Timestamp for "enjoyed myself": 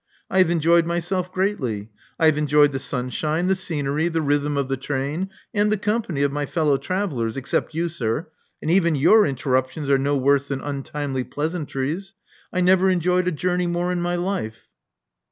0.49-1.31